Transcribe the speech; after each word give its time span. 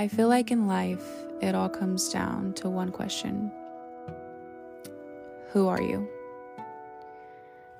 I 0.00 0.08
feel 0.08 0.28
like 0.28 0.50
in 0.50 0.66
life, 0.66 1.04
it 1.42 1.54
all 1.54 1.68
comes 1.68 2.08
down 2.08 2.54
to 2.54 2.70
one 2.70 2.90
question 2.90 3.52
Who 5.50 5.68
are 5.68 5.82
you? 5.82 6.08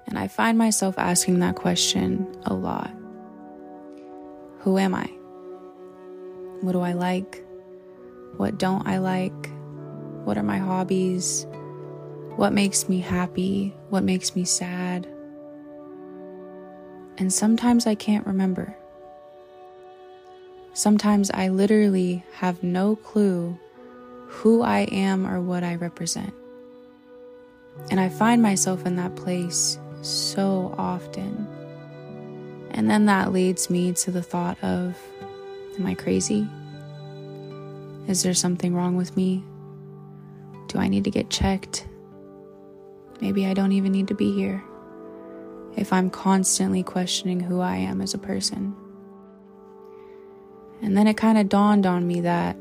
And 0.06 0.18
I 0.18 0.28
find 0.28 0.58
myself 0.58 0.98
asking 0.98 1.38
that 1.38 1.56
question 1.56 2.30
a 2.42 2.52
lot 2.52 2.90
Who 4.58 4.76
am 4.76 4.94
I? 4.94 5.06
What 6.60 6.72
do 6.72 6.82
I 6.82 6.92
like? 6.92 7.42
What 8.36 8.58
don't 8.58 8.86
I 8.86 8.98
like? 8.98 9.50
What 10.26 10.36
are 10.36 10.42
my 10.42 10.58
hobbies? 10.58 11.46
What 12.36 12.52
makes 12.52 12.86
me 12.86 13.00
happy? 13.00 13.74
What 13.88 14.04
makes 14.04 14.36
me 14.36 14.44
sad? 14.44 15.06
And 17.16 17.32
sometimes 17.32 17.86
I 17.86 17.94
can't 17.94 18.26
remember. 18.26 18.76
Sometimes 20.72 21.30
I 21.32 21.48
literally 21.48 22.24
have 22.34 22.62
no 22.62 22.96
clue 22.96 23.58
who 24.28 24.62
I 24.62 24.80
am 24.80 25.26
or 25.26 25.40
what 25.40 25.64
I 25.64 25.74
represent. 25.74 26.32
And 27.90 27.98
I 27.98 28.08
find 28.08 28.42
myself 28.42 28.86
in 28.86 28.96
that 28.96 29.16
place 29.16 29.78
so 30.02 30.74
often. 30.78 31.46
And 32.70 32.88
then 32.88 33.06
that 33.06 33.32
leads 33.32 33.68
me 33.68 33.92
to 33.94 34.10
the 34.10 34.22
thought 34.22 34.62
of 34.62 34.96
Am 35.78 35.86
I 35.86 35.94
crazy? 35.94 36.46
Is 38.06 38.22
there 38.22 38.34
something 38.34 38.74
wrong 38.74 38.96
with 38.96 39.16
me? 39.16 39.42
Do 40.68 40.78
I 40.78 40.88
need 40.88 41.04
to 41.04 41.10
get 41.10 41.30
checked? 41.30 41.86
Maybe 43.20 43.46
I 43.46 43.54
don't 43.54 43.72
even 43.72 43.92
need 43.92 44.08
to 44.08 44.14
be 44.14 44.32
here 44.34 44.62
if 45.76 45.92
I'm 45.92 46.10
constantly 46.10 46.82
questioning 46.82 47.40
who 47.40 47.60
I 47.60 47.76
am 47.76 48.00
as 48.00 48.14
a 48.14 48.18
person. 48.18 48.74
And 50.82 50.96
then 50.96 51.06
it 51.06 51.16
kind 51.16 51.38
of 51.38 51.48
dawned 51.48 51.86
on 51.86 52.06
me 52.06 52.22
that 52.22 52.56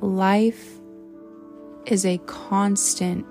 life 0.00 0.78
is 1.86 2.06
a 2.06 2.18
constant 2.18 3.26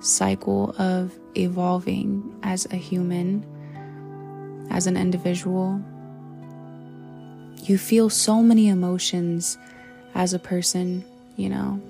cycle 0.00 0.74
of 0.78 1.12
evolving 1.36 2.38
as 2.42 2.66
a 2.70 2.76
human, 2.76 3.44
as 4.70 4.86
an 4.86 4.96
individual. 4.96 5.80
You 7.64 7.78
feel 7.78 8.10
so 8.10 8.42
many 8.42 8.68
emotions 8.68 9.56
as 10.14 10.34
a 10.34 10.38
person, 10.38 11.04
you 11.36 11.48
know. 11.48 11.80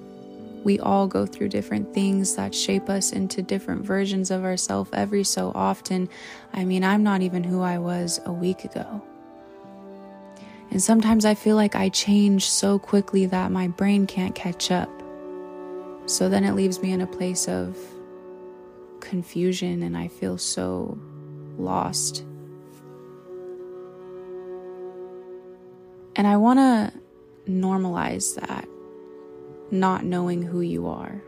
We 0.64 0.78
all 0.78 1.08
go 1.08 1.26
through 1.26 1.48
different 1.48 1.92
things 1.92 2.36
that 2.36 2.54
shape 2.54 2.88
us 2.88 3.10
into 3.10 3.42
different 3.42 3.84
versions 3.84 4.30
of 4.30 4.44
ourselves 4.44 4.90
every 4.92 5.24
so 5.24 5.50
often. 5.54 6.08
I 6.52 6.64
mean, 6.64 6.84
I'm 6.84 7.02
not 7.02 7.20
even 7.22 7.42
who 7.42 7.62
I 7.62 7.78
was 7.78 8.20
a 8.24 8.32
week 8.32 8.64
ago. 8.64 9.02
And 10.72 10.82
sometimes 10.82 11.26
I 11.26 11.34
feel 11.34 11.54
like 11.54 11.76
I 11.76 11.90
change 11.90 12.48
so 12.48 12.78
quickly 12.78 13.26
that 13.26 13.52
my 13.52 13.68
brain 13.68 14.06
can't 14.06 14.34
catch 14.34 14.70
up. 14.70 14.88
So 16.06 16.30
then 16.30 16.44
it 16.44 16.54
leaves 16.54 16.80
me 16.80 16.92
in 16.92 17.02
a 17.02 17.06
place 17.06 17.46
of 17.46 17.76
confusion 19.00 19.82
and 19.82 19.94
I 19.98 20.08
feel 20.08 20.38
so 20.38 20.98
lost. 21.58 22.24
And 26.16 26.26
I 26.26 26.38
want 26.38 26.58
to 26.58 26.98
normalize 27.46 28.40
that, 28.40 28.66
not 29.70 30.06
knowing 30.06 30.40
who 30.40 30.62
you 30.62 30.86
are. 30.86 31.22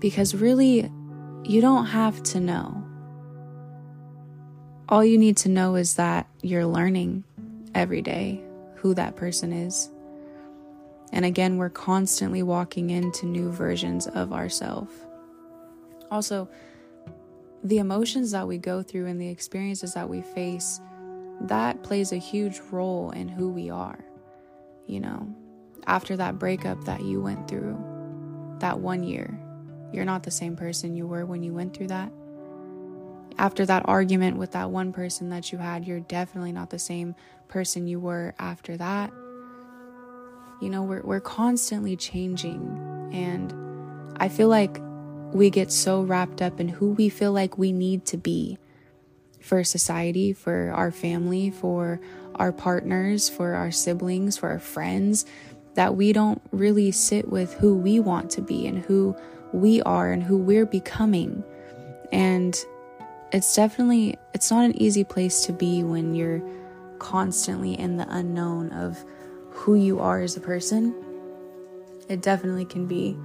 Because 0.00 0.34
really, 0.34 0.92
you 1.44 1.62
don't 1.62 1.86
have 1.86 2.22
to 2.24 2.40
know. 2.40 2.84
All 4.90 5.02
you 5.02 5.16
need 5.16 5.38
to 5.38 5.48
know 5.48 5.76
is 5.76 5.94
that 5.94 6.28
you're 6.42 6.66
learning 6.66 7.24
every 7.74 8.02
day 8.02 8.42
who 8.76 8.94
that 8.94 9.16
person 9.16 9.52
is. 9.52 9.90
And 11.12 11.24
again, 11.24 11.58
we're 11.58 11.70
constantly 11.70 12.42
walking 12.42 12.90
into 12.90 13.26
new 13.26 13.50
versions 13.50 14.06
of 14.06 14.32
ourselves. 14.32 14.92
Also, 16.10 16.48
the 17.62 17.78
emotions 17.78 18.30
that 18.32 18.48
we 18.48 18.58
go 18.58 18.82
through 18.82 19.06
and 19.06 19.20
the 19.20 19.28
experiences 19.28 19.94
that 19.94 20.08
we 20.08 20.22
face, 20.22 20.80
that 21.42 21.82
plays 21.82 22.12
a 22.12 22.16
huge 22.16 22.60
role 22.70 23.10
in 23.10 23.28
who 23.28 23.50
we 23.50 23.70
are. 23.70 24.04
You 24.86 25.00
know, 25.00 25.34
after 25.86 26.16
that 26.16 26.38
breakup 26.38 26.84
that 26.84 27.02
you 27.02 27.20
went 27.20 27.48
through, 27.48 27.78
that 28.58 28.80
one 28.80 29.02
year, 29.02 29.38
you're 29.92 30.04
not 30.04 30.22
the 30.22 30.30
same 30.30 30.56
person 30.56 30.96
you 30.96 31.06
were 31.06 31.26
when 31.26 31.42
you 31.42 31.52
went 31.52 31.76
through 31.76 31.88
that 31.88 32.10
after 33.38 33.66
that 33.66 33.82
argument 33.86 34.36
with 34.36 34.52
that 34.52 34.70
one 34.70 34.92
person 34.92 35.30
that 35.30 35.52
you 35.52 35.58
had, 35.58 35.86
you're 35.86 36.00
definitely 36.00 36.52
not 36.52 36.70
the 36.70 36.78
same 36.78 37.14
person 37.48 37.86
you 37.86 38.00
were 38.00 38.34
after 38.38 38.76
that. 38.76 39.12
You 40.60 40.70
know, 40.70 40.82
we're, 40.82 41.02
we're 41.02 41.20
constantly 41.20 41.96
changing. 41.96 43.10
And 43.12 43.52
I 44.16 44.28
feel 44.28 44.48
like 44.48 44.80
we 45.32 45.50
get 45.50 45.70
so 45.70 46.02
wrapped 46.02 46.42
up 46.42 46.60
in 46.60 46.68
who 46.68 46.90
we 46.90 47.08
feel 47.08 47.32
like 47.32 47.58
we 47.58 47.72
need 47.72 48.04
to 48.06 48.16
be 48.16 48.58
for 49.40 49.64
society, 49.64 50.32
for 50.32 50.70
our 50.74 50.90
family, 50.90 51.50
for 51.50 52.00
our 52.36 52.52
partners, 52.52 53.28
for 53.28 53.54
our 53.54 53.70
siblings, 53.70 54.36
for 54.36 54.50
our 54.50 54.58
friends, 54.58 55.26
that 55.74 55.96
we 55.96 56.12
don't 56.12 56.40
really 56.52 56.92
sit 56.92 57.28
with 57.28 57.54
who 57.54 57.76
we 57.76 57.98
want 57.98 58.30
to 58.30 58.40
be 58.40 58.66
and 58.66 58.84
who 58.84 59.16
we 59.52 59.82
are 59.82 60.12
and 60.12 60.22
who 60.22 60.36
we're 60.36 60.66
becoming. 60.66 61.42
And 62.12 62.62
it's 63.32 63.54
definitely 63.56 64.18
it's 64.34 64.50
not 64.50 64.64
an 64.64 64.80
easy 64.80 65.04
place 65.04 65.46
to 65.46 65.52
be 65.52 65.82
when 65.82 66.14
you're 66.14 66.42
constantly 66.98 67.78
in 67.78 67.96
the 67.96 68.06
unknown 68.10 68.70
of 68.72 69.04
who 69.50 69.74
you 69.74 70.00
are 70.00 70.20
as 70.20 70.36
a 70.36 70.40
person. 70.40 70.94
It 72.08 72.20
definitely 72.20 72.66
can 72.66 72.86
be 72.86 73.16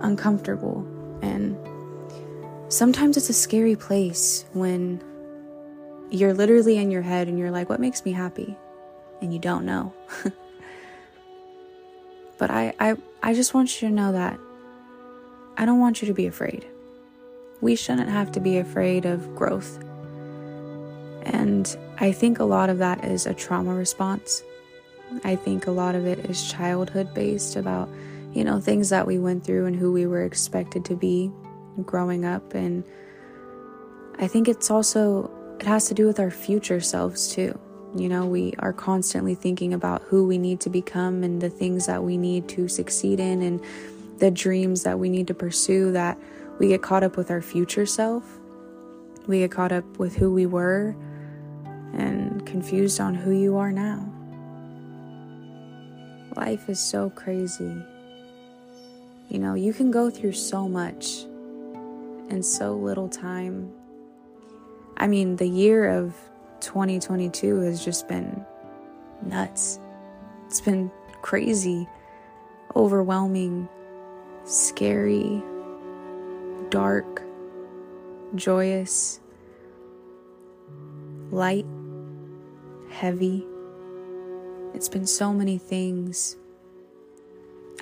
uncomfortable. 0.00 0.86
And 1.22 1.56
sometimes 2.68 3.16
it's 3.16 3.28
a 3.28 3.34
scary 3.34 3.76
place 3.76 4.44
when 4.52 5.02
you're 6.10 6.34
literally 6.34 6.76
in 6.76 6.90
your 6.90 7.02
head 7.02 7.28
and 7.28 7.38
you're 7.38 7.50
like 7.50 7.68
what 7.68 7.80
makes 7.80 8.04
me 8.04 8.12
happy? 8.12 8.56
And 9.20 9.32
you 9.32 9.38
don't 9.38 9.64
know. 9.64 9.94
But 12.38 12.50
I, 12.50 12.74
I 12.80 12.96
i 13.22 13.34
just 13.34 13.54
want 13.54 13.80
you 13.80 13.88
to 13.88 13.94
know 13.94 14.10
that 14.10 14.36
i 15.56 15.64
don't 15.64 15.78
want 15.78 16.02
you 16.02 16.08
to 16.08 16.14
be 16.14 16.26
afraid 16.26 16.66
we 17.62 17.76
shouldn't 17.76 18.10
have 18.10 18.30
to 18.32 18.40
be 18.40 18.58
afraid 18.58 19.06
of 19.06 19.34
growth. 19.34 19.82
And 21.22 21.74
I 21.98 22.12
think 22.12 22.40
a 22.40 22.44
lot 22.44 22.68
of 22.68 22.78
that 22.78 23.04
is 23.04 23.24
a 23.24 23.32
trauma 23.32 23.72
response. 23.72 24.42
I 25.24 25.36
think 25.36 25.66
a 25.66 25.70
lot 25.70 25.94
of 25.94 26.04
it 26.04 26.18
is 26.30 26.50
childhood 26.50 27.14
based 27.14 27.54
about, 27.56 27.88
you 28.34 28.44
know, 28.44 28.60
things 28.60 28.90
that 28.90 29.06
we 29.06 29.18
went 29.18 29.44
through 29.44 29.66
and 29.66 29.76
who 29.76 29.92
we 29.92 30.06
were 30.06 30.24
expected 30.24 30.84
to 30.86 30.96
be 30.96 31.30
growing 31.84 32.24
up. 32.24 32.52
And 32.52 32.82
I 34.18 34.26
think 34.26 34.48
it's 34.48 34.70
also, 34.70 35.30
it 35.60 35.66
has 35.66 35.86
to 35.86 35.94
do 35.94 36.06
with 36.06 36.18
our 36.18 36.30
future 36.32 36.80
selves 36.80 37.32
too. 37.32 37.56
You 37.94 38.08
know, 38.08 38.26
we 38.26 38.54
are 38.58 38.72
constantly 38.72 39.36
thinking 39.36 39.72
about 39.72 40.02
who 40.02 40.26
we 40.26 40.38
need 40.38 40.60
to 40.60 40.70
become 40.70 41.22
and 41.22 41.40
the 41.40 41.50
things 41.50 41.86
that 41.86 42.02
we 42.02 42.16
need 42.16 42.48
to 42.48 42.66
succeed 42.66 43.20
in 43.20 43.42
and 43.42 43.62
the 44.18 44.30
dreams 44.30 44.82
that 44.82 44.98
we 44.98 45.08
need 45.08 45.28
to 45.28 45.34
pursue 45.34 45.92
that 45.92 46.18
we 46.58 46.68
get 46.68 46.82
caught 46.82 47.02
up 47.02 47.16
with 47.16 47.30
our 47.30 47.42
future 47.42 47.86
self. 47.86 48.24
We 49.26 49.40
get 49.40 49.50
caught 49.50 49.72
up 49.72 49.98
with 49.98 50.16
who 50.16 50.32
we 50.32 50.46
were 50.46 50.96
and 51.92 52.44
confused 52.46 53.00
on 53.00 53.14
who 53.14 53.30
you 53.32 53.56
are 53.56 53.72
now. 53.72 54.08
Life 56.36 56.68
is 56.68 56.80
so 56.80 57.10
crazy. 57.10 57.76
You 59.28 59.38
know, 59.38 59.54
you 59.54 59.72
can 59.72 59.90
go 59.90 60.10
through 60.10 60.32
so 60.32 60.68
much 60.68 61.24
in 62.30 62.42
so 62.42 62.74
little 62.74 63.08
time. 63.08 63.72
I 64.96 65.06
mean, 65.06 65.36
the 65.36 65.48
year 65.48 65.88
of 65.88 66.14
2022 66.60 67.60
has 67.60 67.84
just 67.84 68.08
been 68.08 68.44
nuts. 69.22 69.78
It's 70.46 70.60
been 70.60 70.90
crazy, 71.22 71.88
overwhelming, 72.76 73.68
scary, 74.44 75.42
dark, 76.72 77.22
joyous, 78.34 79.20
light, 81.30 81.66
heavy. 82.90 83.46
It's 84.72 84.88
been 84.88 85.06
so 85.06 85.34
many 85.34 85.58
things. 85.58 86.34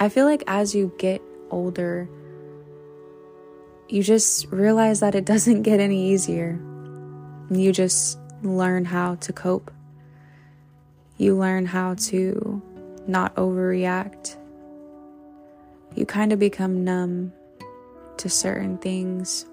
I 0.00 0.08
feel 0.08 0.24
like 0.24 0.42
as 0.48 0.74
you 0.74 0.92
get 0.98 1.22
older, 1.50 2.08
you 3.88 4.02
just 4.02 4.48
realize 4.50 4.98
that 4.98 5.14
it 5.14 5.24
doesn't 5.34 5.62
get 5.62 5.78
any 5.78 6.10
easier. 6.10 6.60
You 7.48 7.72
just 7.72 8.18
learn 8.42 8.84
how 8.84 9.14
to 9.16 9.32
cope. 9.32 9.70
You 11.16 11.36
learn 11.36 11.64
how 11.64 11.94
to 12.10 12.60
not 13.06 13.36
overreact. 13.36 14.36
You 15.94 16.06
kind 16.06 16.32
of 16.32 16.40
become 16.40 16.82
numb 16.82 17.32
to 18.20 18.28
certain 18.28 18.78
things. 18.78 19.46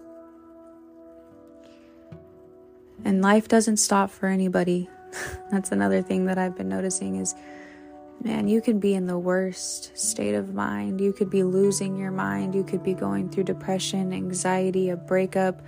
And 3.06 3.22
life 3.22 3.48
doesn't 3.48 3.78
stop 3.78 4.12
for 4.12 4.28
anybody. 4.28 4.90
That's 5.52 5.72
another 5.72 6.02
thing 6.02 6.26
that 6.26 6.38
I've 6.38 6.56
been 6.56 6.70
noticing 6.70 7.16
is 7.16 7.34
man, 8.24 8.48
you 8.48 8.62
could 8.62 8.80
be 8.80 8.94
in 8.94 9.06
the 9.06 9.18
worst 9.18 9.98
state 9.98 10.34
of 10.34 10.54
mind. 10.54 11.00
You 11.00 11.14
could 11.14 11.30
be 11.30 11.44
losing 11.44 11.98
your 11.98 12.12
mind. 12.12 12.56
You 12.56 12.64
could 12.64 12.84
be 12.84 12.94
going 12.94 13.30
through 13.30 13.44
depression, 13.44 14.12
anxiety, 14.12 14.90
a 14.90 14.98
breakup, 14.98 15.62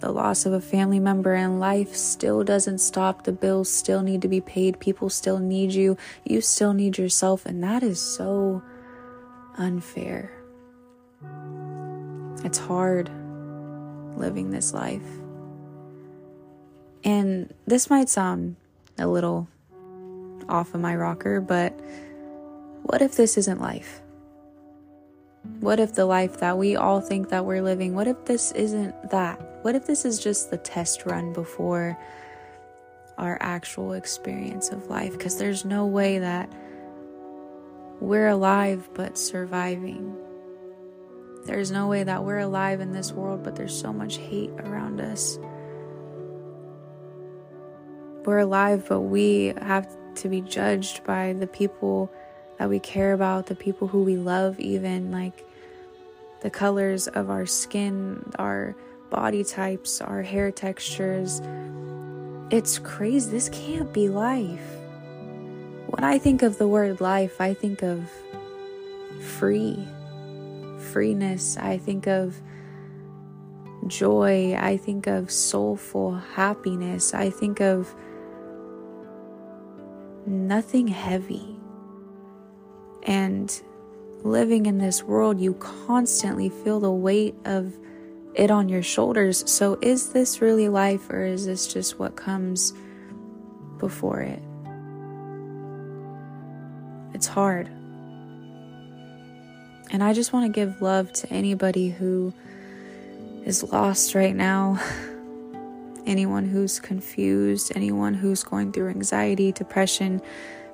the 0.00 0.10
loss 0.10 0.44
of 0.44 0.52
a 0.52 0.60
family 0.60 0.98
member, 0.98 1.32
and 1.32 1.60
life 1.60 1.94
still 1.94 2.42
doesn't 2.42 2.78
stop. 2.78 3.22
The 3.22 3.32
bills 3.32 3.70
still 3.70 4.02
need 4.02 4.20
to 4.22 4.28
be 4.28 4.40
paid. 4.40 4.80
People 4.80 5.08
still 5.08 5.38
need 5.38 5.72
you. 5.72 5.96
You 6.24 6.40
still 6.40 6.72
need 6.72 6.98
yourself. 6.98 7.46
And 7.46 7.62
that 7.62 7.82
is 7.82 8.00
so 8.00 8.62
unfair. 9.56 10.41
It's 12.44 12.58
hard 12.58 13.10
living 14.16 14.50
this 14.50 14.74
life. 14.74 15.02
And 17.04 17.52
this 17.66 17.90
might 17.90 18.08
sound 18.08 18.56
a 18.98 19.06
little 19.06 19.48
off 20.48 20.74
of 20.74 20.80
my 20.80 20.94
rocker, 20.94 21.40
but 21.40 21.72
what 22.82 23.02
if 23.02 23.16
this 23.16 23.36
isn't 23.38 23.60
life? 23.60 24.00
What 25.60 25.80
if 25.80 25.94
the 25.94 26.04
life 26.04 26.38
that 26.38 26.58
we 26.58 26.76
all 26.76 27.00
think 27.00 27.28
that 27.30 27.44
we're 27.44 27.62
living, 27.62 27.94
what 27.94 28.06
if 28.06 28.24
this 28.24 28.52
isn't 28.52 29.10
that? 29.10 29.40
What 29.62 29.74
if 29.74 29.86
this 29.86 30.04
is 30.04 30.18
just 30.18 30.50
the 30.50 30.56
test 30.56 31.06
run 31.06 31.32
before 31.32 31.98
our 33.18 33.38
actual 33.40 33.92
experience 33.94 34.70
of 34.70 34.88
life? 34.88 35.12
Because 35.12 35.38
there's 35.38 35.64
no 35.64 35.86
way 35.86 36.18
that 36.18 36.52
we're 38.00 38.28
alive 38.28 38.88
but 38.94 39.18
surviving. 39.18 40.16
There's 41.44 41.70
no 41.70 41.88
way 41.88 42.04
that 42.04 42.24
we're 42.24 42.38
alive 42.38 42.80
in 42.80 42.92
this 42.92 43.12
world, 43.12 43.42
but 43.42 43.56
there's 43.56 43.78
so 43.78 43.92
much 43.92 44.16
hate 44.16 44.50
around 44.60 45.00
us. 45.00 45.38
We're 48.24 48.38
alive, 48.38 48.86
but 48.88 49.00
we 49.00 49.52
have 49.60 49.88
to 50.16 50.28
be 50.28 50.40
judged 50.40 51.02
by 51.04 51.32
the 51.32 51.48
people 51.48 52.12
that 52.58 52.68
we 52.68 52.78
care 52.78 53.12
about, 53.12 53.46
the 53.46 53.56
people 53.56 53.88
who 53.88 54.04
we 54.04 54.16
love, 54.16 54.60
even 54.60 55.10
like 55.10 55.44
the 56.42 56.50
colors 56.50 57.08
of 57.08 57.30
our 57.30 57.46
skin, 57.46 58.32
our 58.38 58.76
body 59.10 59.42
types, 59.42 60.00
our 60.00 60.22
hair 60.22 60.52
textures. 60.52 61.42
It's 62.50 62.78
crazy. 62.78 63.30
This 63.30 63.48
can't 63.48 63.92
be 63.92 64.08
life. 64.08 64.76
When 65.86 66.04
I 66.04 66.18
think 66.18 66.42
of 66.42 66.58
the 66.58 66.68
word 66.68 67.00
life, 67.00 67.40
I 67.40 67.54
think 67.54 67.82
of 67.82 68.08
free, 69.20 69.86
freeness. 70.92 71.56
I 71.56 71.78
think 71.78 72.06
of 72.06 72.40
joy. 73.86 74.54
I 74.58 74.76
think 74.76 75.06
of 75.06 75.30
soulful 75.30 76.14
happiness. 76.14 77.14
I 77.14 77.30
think 77.30 77.60
of 77.60 77.94
nothing 80.26 80.88
heavy. 80.88 81.56
And 83.04 83.62
living 84.22 84.66
in 84.66 84.78
this 84.78 85.02
world, 85.02 85.40
you 85.40 85.54
constantly 85.54 86.48
feel 86.48 86.78
the 86.80 86.92
weight 86.92 87.34
of 87.44 87.76
it 88.34 88.50
on 88.50 88.68
your 88.68 88.82
shoulders. 88.82 89.50
So, 89.50 89.78
is 89.82 90.12
this 90.12 90.40
really 90.40 90.68
life 90.68 91.10
or 91.10 91.24
is 91.24 91.46
this 91.46 91.66
just 91.66 91.98
what 91.98 92.16
comes 92.16 92.72
before 93.78 94.20
it? 94.20 94.42
It's 97.14 97.26
hard. 97.26 97.70
And 99.92 100.02
I 100.02 100.14
just 100.14 100.32
want 100.32 100.46
to 100.46 100.60
give 100.60 100.80
love 100.80 101.12
to 101.12 101.28
anybody 101.28 101.90
who 101.90 102.32
is 103.44 103.62
lost 103.62 104.14
right 104.14 104.34
now. 104.34 104.80
anyone 106.06 106.46
who's 106.46 106.80
confused, 106.80 107.72
anyone 107.74 108.14
who's 108.14 108.42
going 108.42 108.72
through 108.72 108.88
anxiety, 108.88 109.52
depression, 109.52 110.22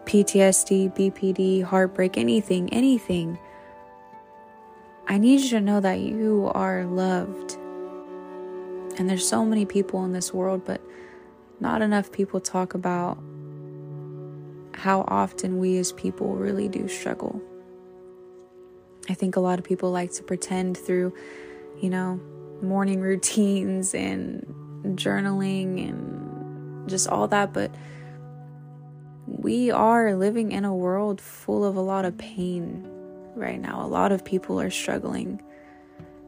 PTSD, 0.04 0.96
BPD, 0.96 1.64
heartbreak, 1.64 2.16
anything, 2.16 2.72
anything. 2.72 3.38
I 5.08 5.18
need 5.18 5.40
you 5.40 5.50
to 5.50 5.60
know 5.60 5.80
that 5.80 5.98
you 5.98 6.50
are 6.54 6.84
loved. 6.84 7.54
And 8.98 9.10
there's 9.10 9.28
so 9.28 9.44
many 9.44 9.66
people 9.66 10.04
in 10.04 10.12
this 10.12 10.32
world, 10.32 10.64
but 10.64 10.80
not 11.58 11.82
enough 11.82 12.12
people 12.12 12.40
talk 12.40 12.74
about 12.74 13.18
how 14.74 15.04
often 15.08 15.58
we 15.58 15.76
as 15.78 15.90
people 15.92 16.36
really 16.36 16.68
do 16.68 16.86
struggle. 16.86 17.42
I 19.08 19.14
think 19.14 19.36
a 19.36 19.40
lot 19.40 19.58
of 19.58 19.64
people 19.64 19.90
like 19.90 20.12
to 20.14 20.22
pretend 20.22 20.76
through, 20.76 21.14
you 21.80 21.90
know, 21.90 22.20
morning 22.62 23.00
routines 23.00 23.94
and 23.94 24.44
journaling 24.96 25.88
and 25.88 26.88
just 26.88 27.08
all 27.08 27.28
that, 27.28 27.52
but 27.52 27.70
we 29.26 29.70
are 29.70 30.14
living 30.14 30.52
in 30.52 30.64
a 30.64 30.74
world 30.74 31.20
full 31.20 31.64
of 31.64 31.76
a 31.76 31.80
lot 31.80 32.04
of 32.04 32.16
pain 32.18 32.88
right 33.34 33.60
now. 33.60 33.84
A 33.84 33.86
lot 33.86 34.12
of 34.12 34.24
people 34.24 34.60
are 34.60 34.70
struggling, 34.70 35.40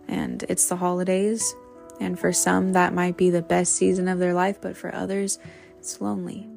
and 0.06 0.44
it's 0.49 0.69
the 0.69 0.77
holidays. 0.77 1.55
And 1.99 2.19
for 2.19 2.32
some, 2.32 2.73
that 2.73 2.94
might 2.94 3.17
be 3.17 3.31
the 3.31 3.43
best 3.43 3.75
season 3.75 4.09
of 4.09 4.19
their 4.19 4.32
life, 4.32 4.61
but 4.61 4.77
for 4.77 4.94
others, 4.94 5.38
it's 5.79 6.00
lonely. 6.00 6.49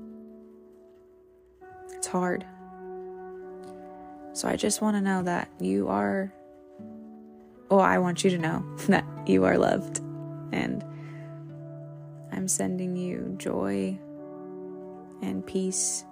It's 1.91 2.07
hard. 2.07 2.45
So 4.33 4.47
I 4.47 4.55
just 4.55 4.81
want 4.81 4.97
to 4.97 5.01
know 5.01 5.23
that 5.23 5.47
you 5.59 5.87
are, 5.87 6.33
oh, 7.69 7.79
I 7.79 7.99
want 7.99 8.23
you 8.23 8.31
to 8.31 8.37
know 8.37 8.65
that 8.87 9.05
you 9.27 9.45
are 9.45 9.57
loved. 9.57 9.99
And 10.51 10.83
I'm 12.31 12.47
sending 12.47 12.95
you 12.95 13.35
joy 13.37 13.99
and 15.21 15.45
peace. 15.45 16.03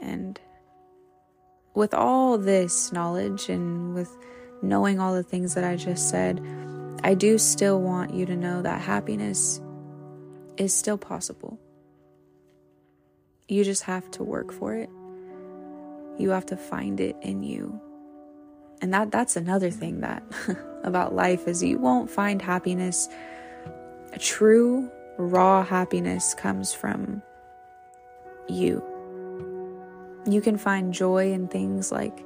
And 0.00 0.40
with 1.74 1.92
all 1.92 2.38
this 2.38 2.92
knowledge 2.92 3.48
and 3.48 3.94
with 3.94 4.16
knowing 4.62 4.98
all 4.98 5.14
the 5.14 5.22
things 5.22 5.54
that 5.54 5.64
I 5.64 5.76
just 5.76 6.08
said, 6.08 6.42
I 7.04 7.14
do 7.14 7.38
still 7.38 7.80
want 7.80 8.14
you 8.14 8.26
to 8.26 8.36
know 8.36 8.62
that 8.62 8.80
happiness 8.80 9.60
is 10.56 10.74
still 10.74 10.98
possible. 10.98 11.60
You 13.48 13.64
just 13.64 13.84
have 13.84 14.10
to 14.12 14.24
work 14.24 14.52
for 14.52 14.74
it. 14.74 14.90
You 16.18 16.30
have 16.30 16.46
to 16.46 16.56
find 16.56 17.00
it 17.00 17.16
in 17.22 17.42
you. 17.42 17.80
And 18.80 18.92
that 18.94 19.10
that's 19.10 19.36
another 19.36 19.70
thing 19.70 20.00
that 20.00 20.22
about 20.84 21.14
life 21.14 21.48
is 21.48 21.62
you 21.62 21.78
won't 21.78 22.10
find 22.10 22.40
happiness 22.40 23.08
true, 24.18 24.90
raw 25.16 25.64
happiness 25.64 26.34
comes 26.34 26.72
from 26.72 27.22
you. 28.48 28.82
You 30.26 30.40
can 30.40 30.56
find 30.58 30.92
joy 30.92 31.32
in 31.32 31.48
things 31.48 31.92
like 31.92 32.24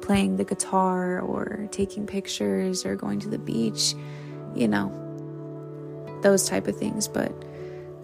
playing 0.00 0.36
the 0.36 0.44
guitar 0.44 1.20
or 1.20 1.68
taking 1.70 2.06
pictures 2.06 2.84
or 2.84 2.96
going 2.96 3.20
to 3.20 3.28
the 3.28 3.38
beach, 3.38 3.94
you 4.54 4.68
know, 4.68 4.92
those 6.22 6.48
type 6.48 6.66
of 6.68 6.76
things. 6.76 7.08
But 7.08 7.32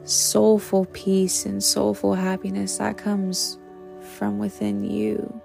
soulful 0.04 0.86
peace 0.86 1.46
and 1.46 1.62
soulful 1.62 2.14
happiness 2.14 2.78
that 2.78 2.96
comes 2.98 3.58
from 4.10 4.38
within 4.38 4.84
you. 4.84 5.40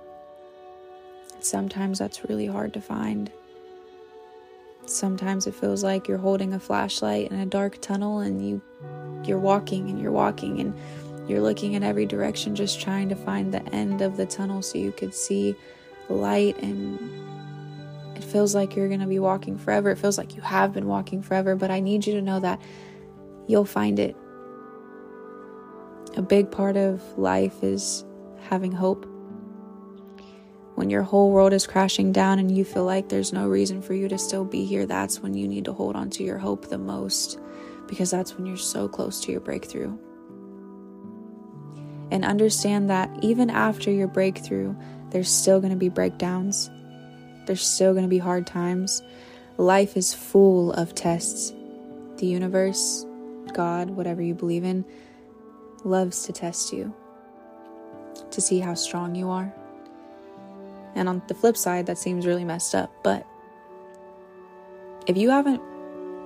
Sometimes 1.39 1.99
that's 1.99 2.27
really 2.27 2.47
hard 2.47 2.73
to 2.73 2.81
find. 2.81 3.31
Sometimes 4.85 5.47
it 5.47 5.55
feels 5.55 5.83
like 5.83 6.07
you're 6.07 6.17
holding 6.17 6.53
a 6.53 6.59
flashlight 6.59 7.31
in 7.31 7.39
a 7.39 7.45
dark 7.45 7.81
tunnel 7.81 8.19
and 8.19 8.47
you 8.47 8.61
you're 9.23 9.39
walking 9.39 9.89
and 9.89 9.99
you're 9.99 10.11
walking 10.11 10.59
and 10.59 10.77
you're 11.27 11.41
looking 11.41 11.73
in 11.73 11.83
every 11.83 12.05
direction 12.05 12.55
just 12.55 12.79
trying 12.79 13.09
to 13.09 13.15
find 13.15 13.51
the 13.51 13.63
end 13.69 14.01
of 14.01 14.17
the 14.17 14.25
tunnel 14.25 14.61
so 14.61 14.77
you 14.77 14.91
could 14.91 15.13
see 15.13 15.55
light 16.09 16.55
and 16.61 16.99
it 18.15 18.23
feels 18.23 18.53
like 18.53 18.75
you're 18.75 18.87
going 18.87 18.99
to 18.99 19.07
be 19.07 19.19
walking 19.19 19.57
forever. 19.57 19.89
It 19.91 19.97
feels 19.97 20.17
like 20.17 20.35
you 20.35 20.41
have 20.41 20.73
been 20.73 20.87
walking 20.87 21.21
forever, 21.21 21.55
but 21.55 21.71
I 21.71 21.79
need 21.79 22.05
you 22.05 22.13
to 22.13 22.21
know 22.21 22.39
that 22.39 22.61
you'll 23.47 23.65
find 23.65 23.99
it. 23.99 24.15
A 26.15 26.21
big 26.21 26.49
part 26.49 26.77
of 26.77 27.01
life 27.17 27.63
is 27.63 28.05
having 28.45 28.71
hope 28.71 29.05
when 30.75 30.89
your 30.89 31.03
whole 31.03 31.31
world 31.31 31.53
is 31.53 31.65
crashing 31.65 32.11
down 32.11 32.37
and 32.37 32.55
you 32.55 32.65
feel 32.65 32.83
like 32.83 33.07
there's 33.07 33.31
no 33.31 33.47
reason 33.47 33.81
for 33.81 33.93
you 33.93 34.09
to 34.09 34.17
still 34.17 34.43
be 34.43 34.65
here, 34.65 34.85
that's 34.85 35.21
when 35.21 35.33
you 35.33 35.47
need 35.47 35.65
to 35.65 35.73
hold 35.73 35.95
on 35.95 36.09
to 36.11 36.23
your 36.23 36.37
hope 36.37 36.67
the 36.67 36.77
most 36.77 37.39
because 37.87 38.11
that's 38.11 38.35
when 38.35 38.45
you're 38.45 38.57
so 38.57 38.87
close 38.87 39.21
to 39.21 39.31
your 39.31 39.39
breakthrough. 39.39 39.97
And 42.11 42.25
understand 42.25 42.89
that 42.89 43.09
even 43.21 43.49
after 43.49 43.89
your 43.89 44.07
breakthrough, 44.07 44.75
there's 45.11 45.31
still 45.31 45.61
going 45.61 45.71
to 45.71 45.77
be 45.77 45.89
breakdowns, 45.89 46.69
there's 47.45 47.65
still 47.65 47.93
going 47.93 48.03
to 48.03 48.09
be 48.09 48.17
hard 48.17 48.45
times. 48.45 49.01
Life 49.57 49.95
is 49.95 50.13
full 50.13 50.73
of 50.73 50.93
tests. 50.93 51.53
The 52.17 52.25
universe, 52.25 53.05
God, 53.53 53.91
whatever 53.91 54.21
you 54.21 54.33
believe 54.33 54.65
in, 54.65 54.83
loves 55.85 56.23
to 56.23 56.33
test 56.33 56.73
you 56.73 56.93
to 58.31 58.41
see 58.41 58.59
how 58.59 58.73
strong 58.73 59.15
you 59.15 59.29
are. 59.29 59.53
And 60.95 61.09
on 61.09 61.21
the 61.27 61.33
flip 61.33 61.57
side, 61.57 61.85
that 61.87 61.97
seems 61.97 62.25
really 62.25 62.45
messed 62.45 62.73
up, 62.73 62.91
but 63.03 63.25
if 65.07 65.17
you 65.17 65.29
haven't 65.29 65.61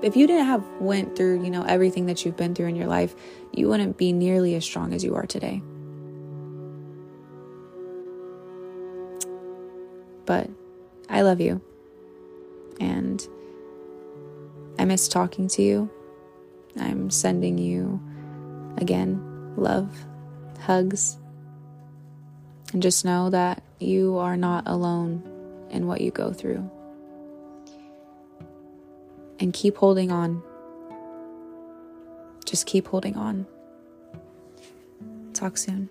if 0.02 0.16
you 0.16 0.28
didn't 0.28 0.46
have 0.46 0.64
went 0.80 1.16
through, 1.16 1.44
you 1.44 1.50
know, 1.50 1.64
everything 1.64 2.06
that 2.06 2.24
you've 2.24 2.38
been 2.38 2.56
through 2.56 2.68
in 2.68 2.76
your 2.76 2.88
life, 2.88 3.16
you 3.52 3.68
wouldn't 3.68 3.98
be 3.98 4.14
nearly 4.14 4.56
as 4.56 4.64
strong 4.64 4.94
as 4.94 5.04
you 5.04 5.16
are 5.16 5.26
today. 5.26 5.62
But 10.26 10.50
I 11.10 11.22
love 11.22 11.42
you. 11.42 11.62
And 12.80 13.28
I 14.78 14.86
miss 14.86 15.10
talking 15.10 15.50
to 15.50 15.62
you. 15.62 15.90
I'm 16.80 17.10
sending 17.10 17.58
you 17.58 18.00
again 18.78 19.54
love, 19.58 19.94
hugs, 20.62 21.18
and 22.74 22.82
just 22.82 23.04
know 23.04 23.30
that 23.30 23.64
you 23.80 24.18
are 24.18 24.38
not 24.38 24.68
alone 24.68 25.24
in 25.70 25.88
what 25.88 26.02
you 26.02 26.12
go 26.12 26.34
through. 26.34 26.70
And 29.40 29.54
keep 29.54 29.78
holding 29.78 30.12
on. 30.12 30.44
Just 32.46 32.66
keep 32.66 32.88
holding 32.88 33.16
on. 33.16 33.48
Talk 35.34 35.58
soon. 35.58 35.90